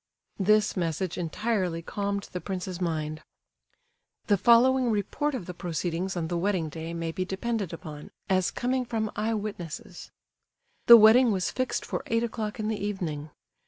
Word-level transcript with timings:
This 0.39 0.75
message 0.75 1.15
entirely 1.15 1.83
calmed 1.83 2.23
the 2.31 2.41
prince's 2.41 2.81
mind. 2.81 3.21
The 4.25 4.35
following 4.35 4.89
report 4.89 5.35
of 5.35 5.45
the 5.45 5.53
proceedings 5.53 6.17
on 6.17 6.27
the 6.27 6.39
wedding 6.39 6.69
day 6.69 6.91
may 6.91 7.11
be 7.11 7.23
depended 7.23 7.71
upon, 7.71 8.09
as 8.27 8.49
coming 8.49 8.83
from 8.83 9.11
eye 9.15 9.35
witnesses. 9.35 10.09
The 10.87 10.97
wedding 10.97 11.31
was 11.31 11.51
fixed 11.51 11.85
for 11.85 12.01
eight 12.07 12.23
o'clock 12.23 12.59
in 12.59 12.67
the 12.67 12.83
evening. 12.83 13.29